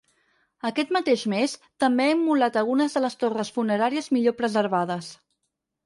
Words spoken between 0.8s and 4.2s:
mateix mes, també ha immolat algunes de les torres funeràries